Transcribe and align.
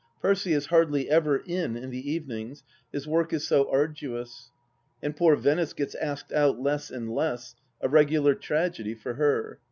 Percy 0.19 0.53
is 0.53 0.65
hardly 0.65 1.07
ever 1.11 1.37
in 1.37 1.77
in 1.77 1.91
the 1.91 2.11
evenings, 2.11 2.63
his 2.91 3.05
work 3.07 3.31
is 3.33 3.45
so 3.47 3.69
arduous. 3.71 4.49
And 4.99 5.15
poor 5.15 5.35
Venice 5.35 5.73
gets 5.73 5.93
asked 5.93 6.31
out 6.33 6.59
less 6.59 6.89
and 6.89 7.13
less— 7.13 7.53
a 7.81 7.87
regular 7.87 8.33
tragedy 8.33 8.95
for 8.95 9.13
her. 9.13 9.59